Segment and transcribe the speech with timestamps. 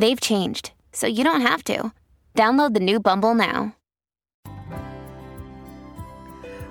[0.00, 1.92] They've changed, so you don't have to.
[2.34, 3.76] Download the new Bumble now.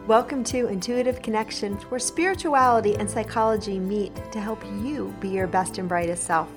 [0.07, 5.77] Welcome to Intuitive Connections, where spirituality and psychology meet to help you be your best
[5.77, 6.49] and brightest self.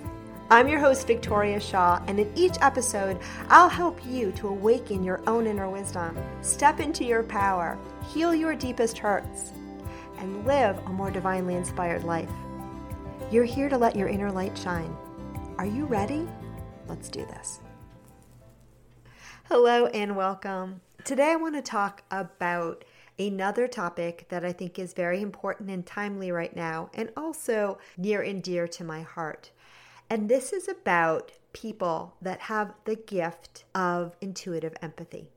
[0.49, 3.19] I'm your host, Victoria Shaw, and in each episode,
[3.51, 7.79] I'll help you to awaken your own inner wisdom, step into your power,
[8.15, 9.53] heal your deepest hurts,
[10.17, 12.31] and live a more divinely inspired life.
[13.31, 14.97] You're here to let your inner light shine.
[15.59, 16.27] Are you ready?
[16.89, 17.61] Let's do this.
[19.45, 20.81] Hello and welcome.
[21.05, 22.85] Today I want to talk about
[23.19, 28.23] another topic that I think is very important and timely right now, and also near
[28.23, 29.51] and dear to my heart.
[30.11, 35.29] And this is about people that have the gift of intuitive empathy.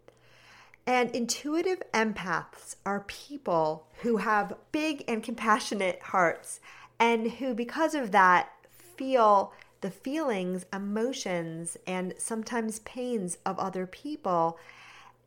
[0.87, 6.59] And intuitive empaths are people who have big and compassionate hearts
[6.99, 8.49] and who, because of that,
[8.95, 9.51] feel
[9.85, 14.57] the feelings, emotions, and sometimes pains of other people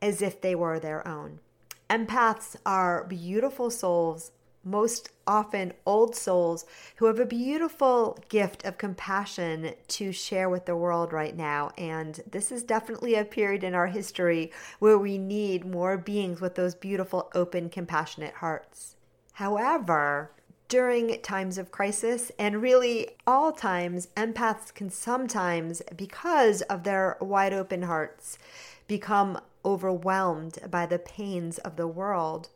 [0.02, 1.38] as if they were their own.
[1.88, 4.32] Empaths are beautiful souls
[4.64, 10.74] most often old souls who have a beautiful gift of compassion to share with the
[10.74, 11.70] world right now.
[11.78, 16.56] And this is definitely a period in our history where we need more beings with
[16.56, 18.96] those beautiful, open, compassionate hearts.
[19.34, 20.32] However,
[20.68, 27.54] during times of crisis and really all times, empaths can sometimes, because of their wide
[27.54, 28.38] open hearts,
[28.86, 32.48] become overwhelmed by the pains of the world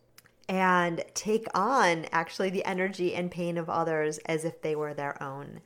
[0.49, 5.21] and take on actually the energy and pain of others as if they were their
[5.23, 5.61] own.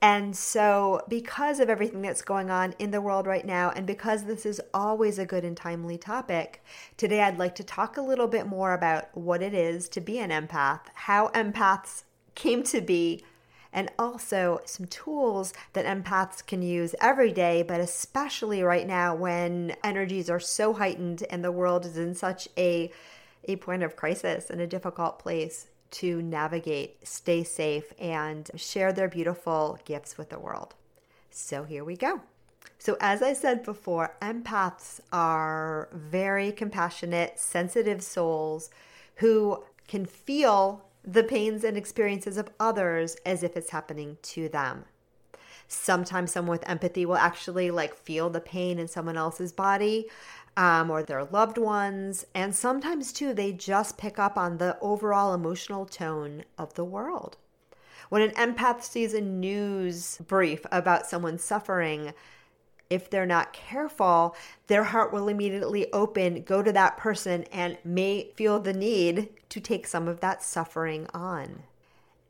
[0.00, 4.24] And so, because of everything that's going on in the world right now, and because
[4.24, 6.62] this is always a good and timely topic,
[6.96, 10.18] today I'd like to talk a little bit more about what it is to be
[10.18, 12.02] an empath, how empaths
[12.34, 13.24] came to be,
[13.72, 19.74] and also some tools that empaths can use every day, but especially right now when
[19.82, 22.90] energies are so heightened and the world is in such a
[23.46, 29.08] a point of crisis and a difficult place to navigate, stay safe, and share their
[29.08, 30.74] beautiful gifts with the world.
[31.30, 32.20] So here we go.
[32.78, 38.70] So, as I said before, empaths are very compassionate, sensitive souls
[39.16, 44.84] who can feel the pains and experiences of others as if it's happening to them.
[45.68, 50.08] Sometimes someone with empathy will actually like feel the pain in someone else's body
[50.56, 52.26] um, or their loved ones.
[52.34, 57.36] And sometimes, too, they just pick up on the overall emotional tone of the world.
[58.08, 62.12] When an empath sees a news brief about someone suffering,
[62.90, 68.30] if they're not careful, their heart will immediately open, go to that person, and may
[68.36, 71.64] feel the need to take some of that suffering on.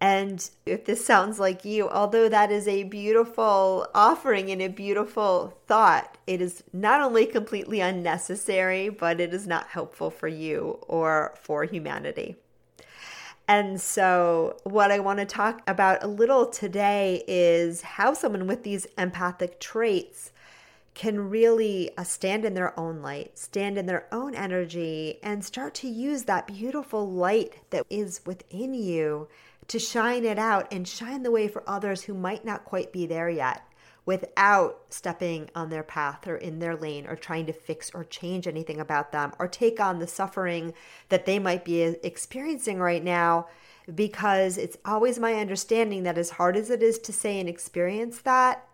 [0.05, 5.57] And if this sounds like you, although that is a beautiful offering and a beautiful
[5.67, 11.33] thought, it is not only completely unnecessary, but it is not helpful for you or
[11.41, 12.37] for humanity.
[13.49, 18.63] And so, what I want to talk about a little today is how someone with
[18.63, 20.33] these empathic traits
[20.93, 25.73] can really uh, stand in their own light, stand in their own energy, and start
[25.77, 29.29] to use that beautiful light that is within you
[29.69, 33.07] to shine it out and shine the way for others who might not quite be
[33.07, 33.63] there yet
[34.07, 38.47] without stepping on their path or in their lane or trying to fix or change
[38.47, 40.75] anything about them or take on the suffering
[41.09, 43.47] that they might be experiencing right now.
[43.95, 48.21] Because it's always my understanding that as hard as it is to say and experience
[48.23, 48.67] that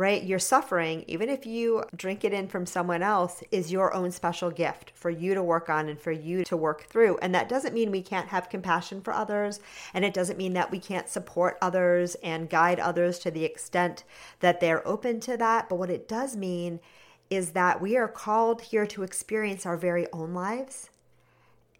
[0.00, 0.22] right?
[0.22, 4.50] Your suffering, even if you drink it in from someone else, is your own special
[4.50, 7.18] gift for you to work on and for you to work through.
[7.18, 9.60] And that doesn't mean we can't have compassion for others.
[9.92, 14.04] And it doesn't mean that we can't support others and guide others to the extent
[14.40, 15.68] that they're open to that.
[15.68, 16.80] But what it does mean
[17.28, 20.88] is that we are called here to experience our very own lives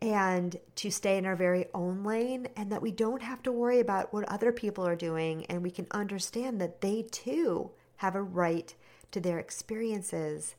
[0.03, 3.81] and to stay in our very own lane, and that we don't have to worry
[3.81, 7.71] about what other people are doing, and we can understand that they too
[8.01, 8.75] have a right
[9.11, 10.55] to their experiences,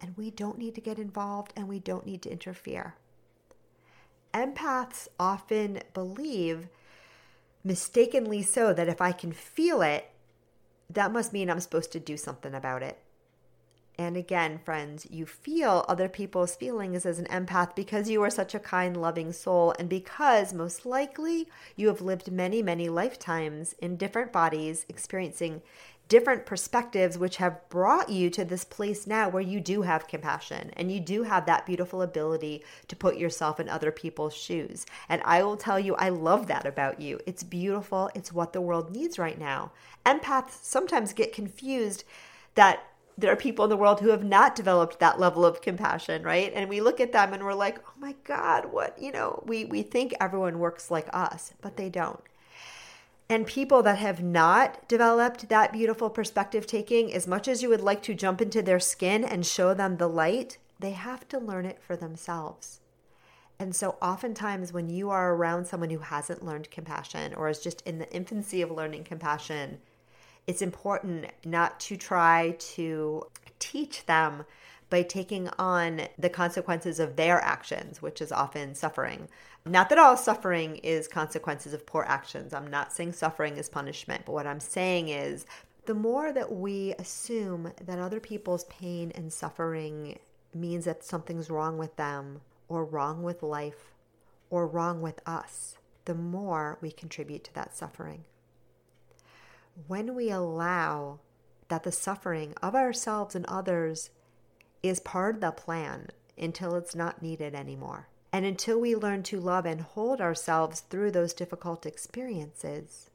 [0.00, 2.94] and we don't need to get involved and we don't need to interfere.
[4.32, 6.68] Empaths often believe,
[7.62, 10.10] mistakenly so, that if I can feel it,
[10.88, 12.98] that must mean I'm supposed to do something about it.
[13.98, 18.54] And again, friends, you feel other people's feelings as an empath because you are such
[18.54, 23.96] a kind, loving soul, and because most likely you have lived many, many lifetimes in
[23.96, 25.62] different bodies, experiencing
[26.08, 30.70] different perspectives, which have brought you to this place now where you do have compassion
[30.76, 34.86] and you do have that beautiful ability to put yourself in other people's shoes.
[35.08, 37.20] And I will tell you, I love that about you.
[37.26, 39.72] It's beautiful, it's what the world needs right now.
[40.04, 42.04] Empaths sometimes get confused
[42.54, 42.84] that
[43.18, 46.52] there are people in the world who have not developed that level of compassion, right?
[46.54, 49.64] And we look at them and we're like, "Oh my god, what, you know, we
[49.64, 52.20] we think everyone works like us, but they don't."
[53.28, 57.80] And people that have not developed that beautiful perspective taking, as much as you would
[57.80, 61.66] like to jump into their skin and show them the light, they have to learn
[61.66, 62.80] it for themselves.
[63.58, 67.80] And so, oftentimes, when you are around someone who hasn't learned compassion or is just
[67.82, 69.78] in the infancy of learning compassion,
[70.46, 73.26] it's important not to try to
[73.58, 74.44] teach them
[74.88, 79.28] by taking on the consequences of their actions, which is often suffering.
[79.66, 82.54] Not that all suffering is consequences of poor actions.
[82.54, 85.44] I'm not saying suffering is punishment, but what I'm saying is
[85.86, 90.18] the more that we assume that other people's pain and suffering
[90.54, 93.92] means that something's wrong with them or wrong with life
[94.50, 98.24] or wrong with us, the more we contribute to that suffering
[99.86, 101.18] when we allow
[101.68, 104.10] that the suffering of ourselves and others
[104.82, 106.08] is part of the plan
[106.38, 108.08] until it's not needed anymore.
[108.36, 113.08] And until we learn to love and hold ourselves through those difficult experiences,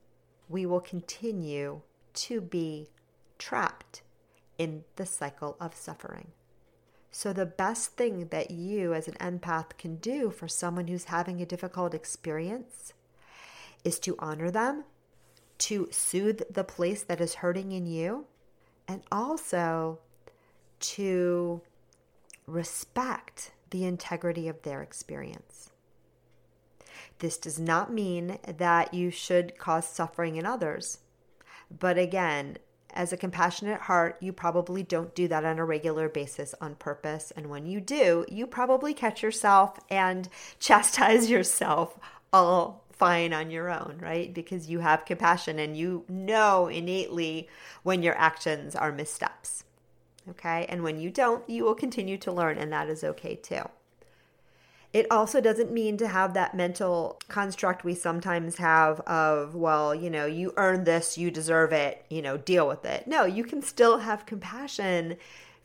[0.49, 1.81] we will continue
[2.15, 2.89] to be
[3.37, 4.01] trapped
[4.57, 6.29] in the cycle of suffering.
[7.11, 11.39] So, the best thing that you as an empath can do for someone who's having
[11.39, 12.93] a difficult experience
[13.83, 14.85] is to honor them
[15.59, 18.25] to soothe the place that is hurting in you
[18.87, 19.99] and also
[20.79, 21.61] to
[22.47, 25.71] respect the integrity of their experience.
[27.19, 30.99] This does not mean that you should cause suffering in others.
[31.69, 32.57] But again,
[32.93, 37.31] as a compassionate heart, you probably don't do that on a regular basis on purpose.
[37.35, 40.27] And when you do, you probably catch yourself and
[40.59, 41.97] chastise yourself
[42.33, 44.33] all fine on your own, right?
[44.33, 47.47] Because you have compassion and you know innately
[47.83, 49.63] when your actions are missteps.
[50.29, 50.65] Okay.
[50.69, 53.63] And when you don't, you will continue to learn, and that is okay too.
[54.93, 60.09] It also doesn't mean to have that mental construct we sometimes have of, well, you
[60.09, 63.07] know, you earn this, you deserve it, you know, deal with it.
[63.07, 65.15] No, you can still have compassion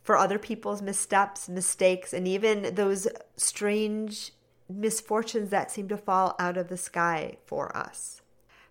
[0.04, 4.30] for other people's missteps, mistakes, and even those strange
[4.68, 8.22] misfortunes that seem to fall out of the sky for us.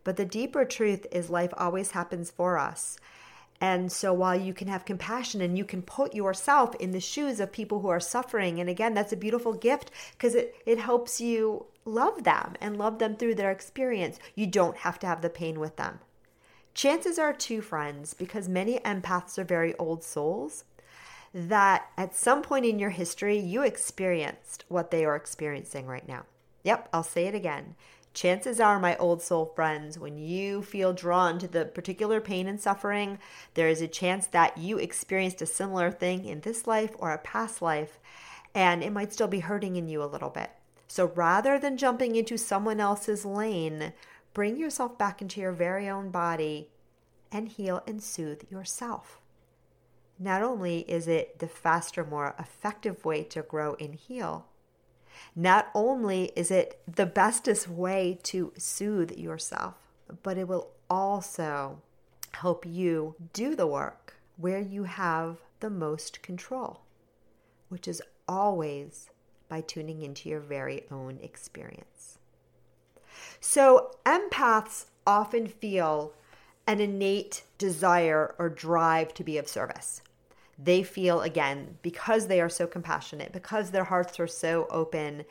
[0.06, 2.98] But the deeper truth is life always happens for us.
[3.62, 7.40] And so while you can have compassion and you can put yourself in the shoes
[7.40, 11.22] of people who are suffering, and again, that's a beautiful gift because it, it helps
[11.22, 14.20] you love them and love them through their experience.
[14.36, 16.00] You don't have to have the pain with them.
[16.74, 20.66] Chances are, too, friends, because many empaths are very old souls,
[21.34, 26.26] that at some point in your history you experienced what they are experiencing right now.
[26.64, 27.76] Yep, I'll say it again.
[28.16, 32.62] Chances are, my old soul friends, when you feel drawn to the particular pain and
[32.62, 33.20] suffering,
[33.56, 37.18] there is a chance that you experienced a similar thing in this life or a
[37.18, 38.00] past life,
[38.56, 40.50] and it might still be hurting in you a little bit.
[40.88, 43.92] So rather than jumping into someone else's lane,
[44.34, 46.70] bring yourself back into your very own body
[47.34, 49.20] and heal and soothe yourself.
[50.18, 54.46] Not only is it the faster, more effective way to grow and heal,
[55.36, 59.76] not only is it the bestest way to soothe yourself,
[60.24, 61.82] but it will also
[62.34, 66.82] help you do the work where you have the most control,
[67.70, 69.10] which is always
[69.48, 72.18] by tuning into your very own experience.
[73.40, 76.14] So, empaths often feel
[76.68, 80.02] an innate desire or drive to be of service
[80.58, 85.26] they feel again because they are so compassionate because their hearts are so open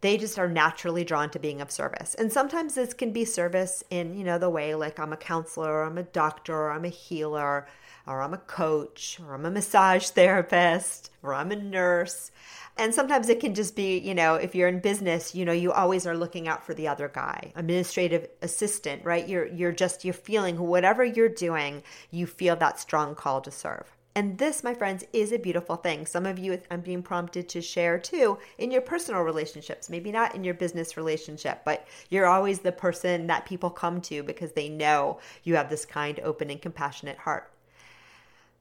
[0.00, 2.14] they just are naturally drawn to being of service.
[2.14, 5.70] And sometimes this can be service in you know the way like i'm a counselor
[5.70, 7.66] or i'm a doctor or i'm a healer
[8.06, 12.30] or i'm a coach or i'm a massage therapist or i'm a nurse.
[12.76, 15.72] And sometimes it can just be you know if you're in business you know you
[15.72, 17.52] always are looking out for the other guy.
[17.56, 19.28] Administrative assistant right?
[19.28, 23.84] You're you're just you're feeling whatever you're doing you feel that strong call to serve
[24.14, 26.04] And this, my friends, is a beautiful thing.
[26.04, 29.88] Some of you, I'm being prompted to share too in your personal relationships.
[29.88, 34.24] Maybe not in your business relationship, but you're always the person that people come to
[34.24, 37.52] because they know you have this kind, open, and compassionate heart.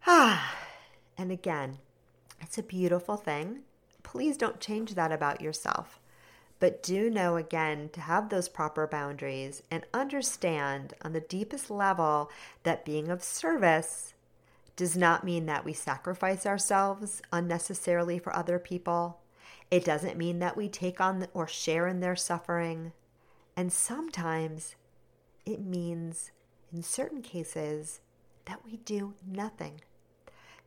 [0.05, 0.55] Ah,
[1.17, 1.79] and again,
[2.39, 3.61] it's a beautiful thing.
[4.03, 5.99] Please don't change that about yourself.
[6.59, 12.29] But do know again to have those proper boundaries and understand on the deepest level
[12.63, 14.13] that being of service
[14.79, 19.19] does not mean that we sacrifice ourselves unnecessarily for other people.
[19.69, 22.93] It doesn't mean that we take on or share in their suffering.
[23.57, 24.75] And sometimes
[25.45, 26.31] it means,
[26.73, 27.99] in certain cases,
[28.45, 29.81] that we do nothing.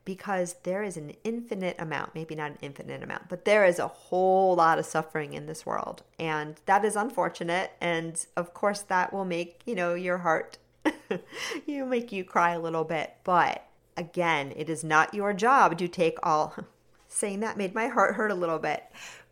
[0.05, 3.89] Because there is an infinite amount, maybe not an infinite amount, but there is a
[3.89, 6.03] whole lot of suffering in this world.
[6.19, 7.73] And that is unfortunate.
[7.81, 10.59] And of course, that will make, you know, your heart,
[11.67, 13.15] you make you cry a little bit.
[13.25, 16.55] But again, it is not your job to take all.
[17.09, 18.85] Saying that made my heart hurt a little bit.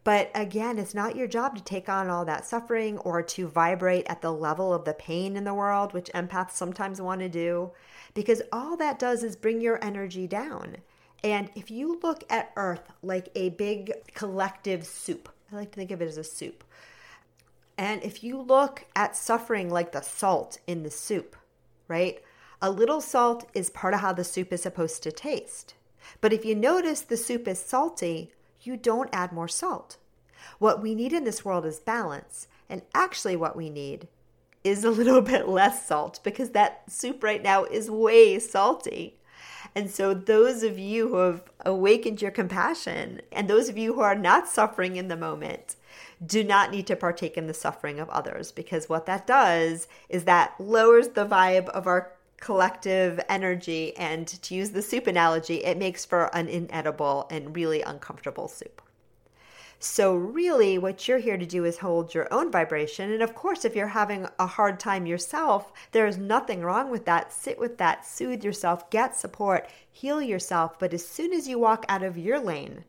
[0.05, 4.07] But again, it's not your job to take on all that suffering or to vibrate
[4.07, 7.71] at the level of the pain in the world, which empaths sometimes want to do,
[8.14, 10.79] because all that does is bring your energy down.
[11.23, 15.90] And if you look at Earth like a big collective soup, I like to think
[15.90, 16.64] of it as a soup.
[17.76, 21.37] And if you look at suffering like the salt in the soup,
[21.88, 22.23] right?
[22.62, 25.75] A little salt is part of how the soup is supposed to taste.
[26.21, 29.97] But if you notice the soup is salty, you don't add more salt.
[30.59, 32.49] What we need in this world is balance.
[32.69, 34.09] And actually, what we need
[34.62, 39.17] is a little bit less salt because that soup right now is way salty.
[39.75, 44.00] And so, those of you who have awakened your compassion and those of you who
[44.00, 45.76] are not suffering in the moment,
[46.25, 50.25] do not need to partake in the suffering of others because what that does is
[50.25, 53.97] that lowers the vibe of our collective energy.
[53.97, 58.83] And to use the soup analogy, it makes for an inedible and really uncomfortable soup.
[59.83, 63.11] So, really, what you're here to do is hold your own vibration.
[63.11, 67.07] And of course, if you're having a hard time yourself, there is nothing wrong with
[67.07, 67.33] that.
[67.33, 70.79] Sit with that, soothe yourself, get support, heal yourself.
[70.79, 72.85] But as soon as you walk out of your lane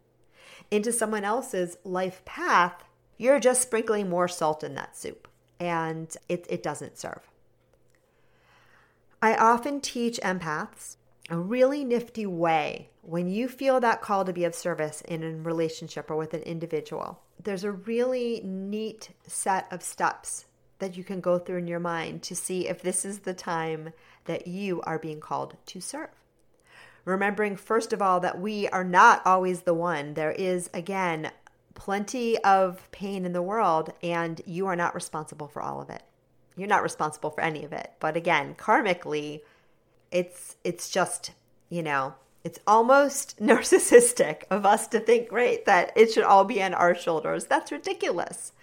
[0.70, 2.84] into someone else's life path,
[3.18, 5.30] you're just sprinkling more salt in that soup.
[5.62, 7.31] And it, it doesn't serve.
[9.24, 10.98] I often teach empaths
[11.30, 15.36] a really nifty way when you feel that call to be of service in a
[15.36, 17.22] relationship or with an individual.
[17.44, 20.46] There's a really neat set of steps
[20.80, 23.94] that you can go through in your mind to see if this is the time
[24.26, 26.10] that you are being called to serve.
[27.06, 30.16] Remembering, first of all, that we are not always the one.
[30.16, 31.32] There is, again,
[31.76, 36.02] plenty of pain in the world, and you are not responsible for all of it.
[36.62, 37.94] You're not responsible for any of it.
[38.00, 39.42] But again, karmically,
[40.12, 41.32] it's it's just,
[41.70, 42.14] you know,
[42.44, 46.94] it's almost narcissistic of us to think, right, that it should all be on our
[46.94, 47.46] shoulders.
[47.46, 48.54] That's ridiculous.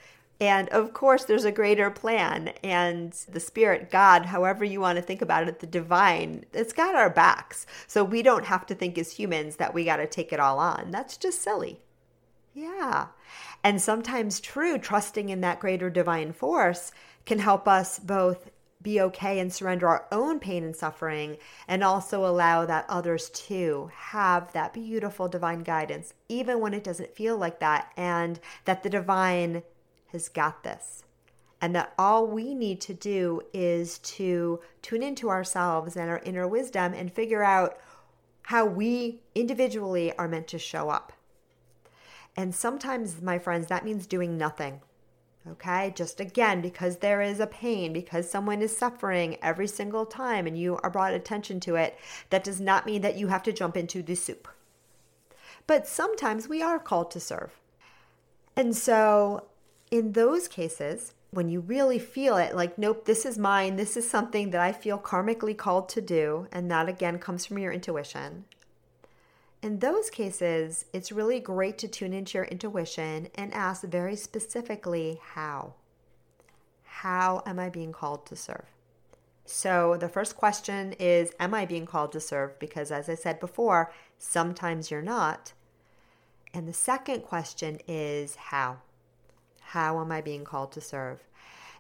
[0.41, 5.03] And of course, there's a greater plan, and the spirit, God, however you want to
[5.03, 7.67] think about it, the divine, it's got our backs.
[7.89, 10.61] So we don't have to think as humans that we got to take it all
[10.61, 10.93] on.
[10.93, 11.81] That's just silly.
[12.55, 13.09] Yeah.
[13.65, 16.93] And sometimes, true, trusting in that greater divine force
[17.29, 21.37] can help us both be okay and surrender our own pain and suffering
[21.69, 27.15] and also allow that others too have that beautiful divine guidance even when it doesn't
[27.15, 29.63] feel like that and that the divine
[30.11, 31.05] has got this.
[31.61, 36.49] And that all we need to do is to tune into ourselves and our inner
[36.49, 37.77] wisdom and figure out
[38.43, 41.13] how we individually are meant to show up.
[42.37, 44.81] And sometimes my friends that means doing nothing
[45.53, 50.47] Okay, just again, because there is a pain, because someone is suffering every single time
[50.47, 51.99] and you are brought attention to it,
[52.31, 54.47] that does not mean that you have to jump into the soup.
[55.67, 57.53] But sometimes we are called to serve.
[58.57, 59.47] And so,
[59.91, 64.09] in those cases, when you really feel it, like, nope, this is mine, this is
[64.09, 68.45] something that I feel karmically called to do, and that again comes from your intuition,
[69.63, 75.21] in those cases, it's really great to tune into your intuition and ask very specifically
[75.35, 75.75] how.
[76.85, 78.67] How am I being called to serve?
[79.45, 82.59] So, the first question is Am I being called to serve?
[82.59, 85.53] Because, as I said before, sometimes you're not.
[86.53, 88.79] And the second question is How?
[89.61, 91.25] How am I being called to serve?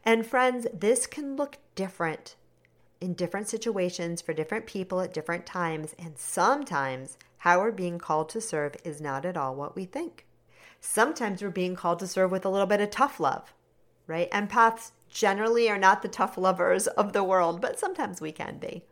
[0.04, 2.36] And, friends, this can look different
[3.00, 5.94] in different situations for different people at different times.
[5.98, 10.26] And sometimes how we're being called to serve is not at all what we think.
[10.80, 13.52] Sometimes we're being called to serve with a little bit of tough love,
[14.06, 14.30] right?
[14.30, 18.84] Empaths generally are not the tough lovers of the world, but sometimes we can be.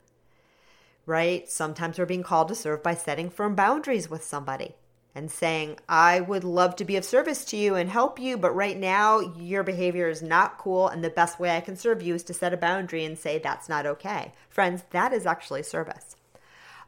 [1.06, 1.48] right?
[1.48, 4.74] Sometimes we're being called to serve by setting firm boundaries with somebody
[5.14, 8.54] and saying, I would love to be of service to you and help you, but
[8.54, 10.88] right now your behavior is not cool.
[10.88, 13.38] And the best way I can serve you is to set a boundary and say,
[13.38, 14.34] that's not okay.
[14.50, 16.16] Friends, that is actually service.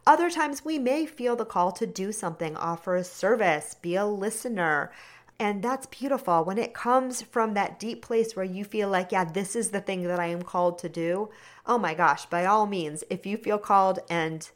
[0.09, 4.07] Other times we may feel the call to do something, offer a service, be a
[4.07, 4.91] listener.
[5.39, 9.25] And that's beautiful when it comes from that deep place where you feel like, yeah,
[9.25, 11.29] this is the thing that I am called to do.
[11.67, 14.49] Oh my gosh, by all means, if you feel called and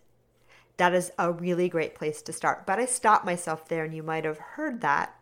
[0.78, 2.64] that is a really great place to start.
[2.64, 5.14] But I stopped myself there, and you might have heard that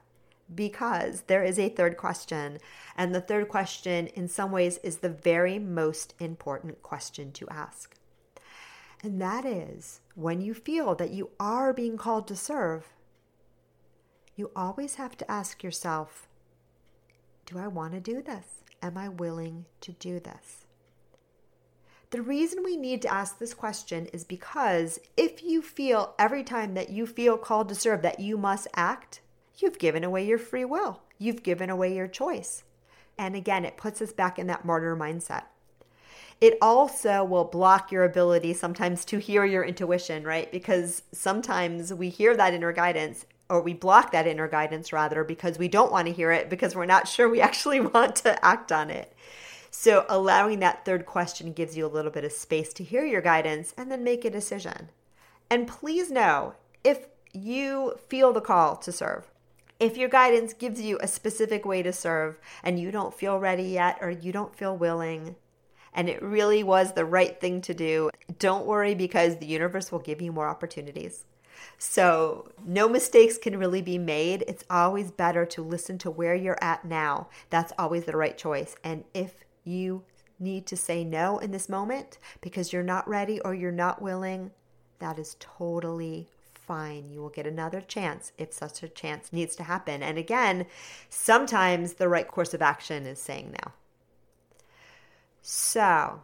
[0.54, 2.58] because there is a third question.
[2.96, 7.96] And the third question, in some ways, is the very most important question to ask.
[9.02, 12.92] And that is when you feel that you are being called to serve,
[14.36, 16.28] you always have to ask yourself
[17.46, 18.62] Do I want to do this?
[18.82, 20.66] Am I willing to do this?
[22.10, 26.74] The reason we need to ask this question is because if you feel every time
[26.74, 29.20] that you feel called to serve that you must act,
[29.58, 31.02] you've given away your free will.
[31.18, 32.64] You've given away your choice.
[33.16, 35.44] And again, it puts us back in that martyr mindset.
[36.40, 40.50] It also will block your ability sometimes to hear your intuition, right?
[40.50, 45.58] Because sometimes we hear that inner guidance or we block that inner guidance rather because
[45.58, 48.72] we don't want to hear it because we're not sure we actually want to act
[48.72, 49.12] on it.
[49.72, 53.20] So, allowing that third question gives you a little bit of space to hear your
[53.20, 54.88] guidance and then make a decision.
[55.48, 59.30] And please know if you feel the call to serve,
[59.78, 63.62] if your guidance gives you a specific way to serve and you don't feel ready
[63.62, 65.36] yet or you don't feel willing,
[65.92, 69.98] and it really was the right thing to do, don't worry because the universe will
[69.98, 71.24] give you more opportunities.
[71.78, 74.44] So, no mistakes can really be made.
[74.46, 77.28] It's always better to listen to where you're at now.
[77.50, 78.76] That's always the right choice.
[78.82, 80.04] And if you
[80.38, 84.52] need to say no in this moment because you're not ready or you're not willing,
[84.98, 87.10] that is totally fine.
[87.10, 90.02] You will get another chance if such a chance needs to happen.
[90.02, 90.66] And again,
[91.08, 93.72] sometimes the right course of action is saying no.
[95.42, 96.20] So,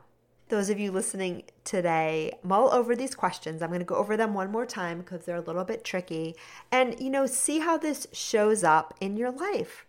[0.48, 3.62] those of you listening today, mull over these questions.
[3.62, 6.36] I'm going to go over them one more time because they're a little bit tricky.
[6.70, 9.86] And, you know, see how this shows up in your life.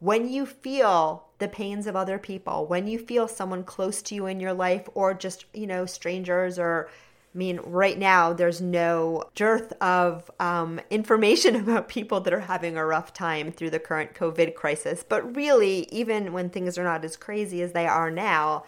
[0.00, 4.26] When you feel the pains of other people, when you feel someone close to you
[4.26, 6.90] in your life or just, you know, strangers or
[7.34, 12.76] I mean, right now there's no dearth of um, information about people that are having
[12.76, 15.04] a rough time through the current COVID crisis.
[15.06, 18.64] But really, even when things are not as crazy as they are now,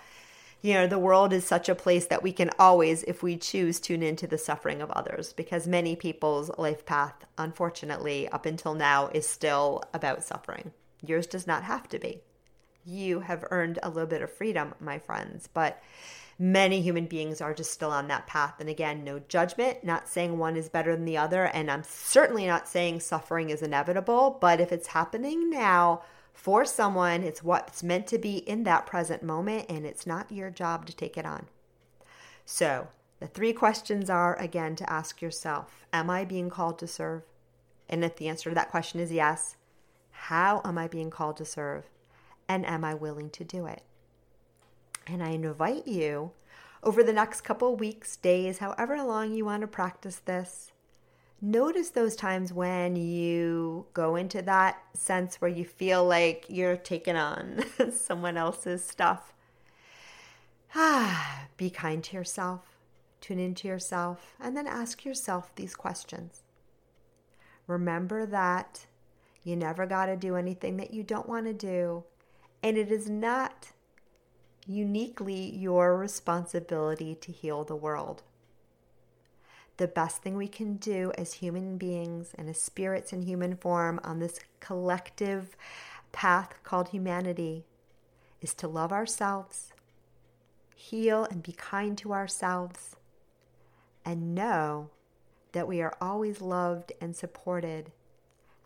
[0.63, 3.79] you know, the world is such a place that we can always, if we choose,
[3.79, 9.07] tune into the suffering of others because many people's life path, unfortunately, up until now,
[9.09, 10.73] is still about suffering.
[11.05, 12.21] Yours does not have to be.
[12.85, 15.81] You have earned a little bit of freedom, my friends, but
[16.39, 18.55] many human beings are just still on that path.
[18.61, 21.45] And again, no judgment, not saying one is better than the other.
[21.45, 26.03] And I'm certainly not saying suffering is inevitable, but if it's happening now
[26.35, 30.51] for someone, it's what's meant to be in that present moment, and it's not your
[30.51, 31.47] job to take it on.
[32.45, 37.23] So, the three questions are again to ask yourself Am I being called to serve?
[37.89, 39.57] And if the answer to that question is yes,
[40.11, 41.89] how am I being called to serve?
[42.49, 43.83] And am I willing to do it?
[45.07, 46.33] And I invite you
[46.83, 50.73] over the next couple weeks, days, however long you want to practice this,
[51.41, 57.17] notice those times when you go into that sense where you feel like you're taking
[57.17, 59.33] on someone else's stuff.
[60.75, 62.77] Ah, be kind to yourself,
[63.21, 66.43] tune into yourself, and then ask yourself these questions.
[67.67, 68.87] Remember that
[69.43, 72.05] you never got to do anything that you don't want to do,
[72.63, 73.73] and it is not
[74.67, 78.23] uniquely your responsibility to heal the world.
[79.77, 84.01] The best thing we can do as human beings and as spirits in human form
[84.03, 85.57] on this collective
[86.13, 87.65] path called humanity
[88.41, 89.73] is to love ourselves,
[90.75, 92.97] heal and be kind to ourselves,
[94.05, 94.91] and know
[95.53, 97.93] that we are always loved and supported,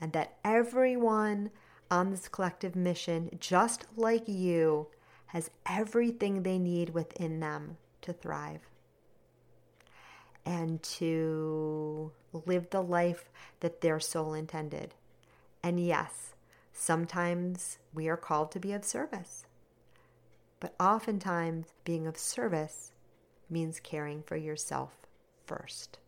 [0.01, 1.51] and that everyone
[1.91, 4.87] on this collective mission, just like you,
[5.33, 8.69] has everything they need within them to thrive
[10.45, 14.95] and to live the life that their soul intended.
[15.62, 16.35] And yes,
[16.73, 19.45] sometimes we are called to be of service,
[20.59, 22.90] but oftentimes being of service
[23.49, 24.99] means caring for yourself
[25.47, 25.99] first.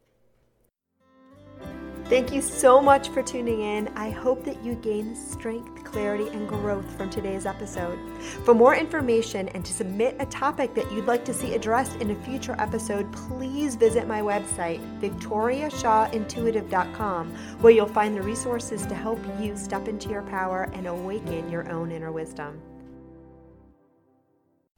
[2.12, 3.88] Thank you so much for tuning in.
[3.96, 7.98] I hope that you gain strength, clarity, and growth from today's episode.
[8.44, 12.10] For more information and to submit a topic that you'd like to see addressed in
[12.10, 17.30] a future episode, please visit my website, victoriashawintuitive.com,
[17.62, 21.66] where you'll find the resources to help you step into your power and awaken your
[21.72, 22.60] own inner wisdom.